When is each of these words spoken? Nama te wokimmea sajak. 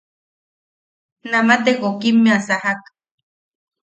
Nama 1.31 1.55
te 1.63 1.71
wokimmea 1.81 2.37
sajak. 2.47 2.81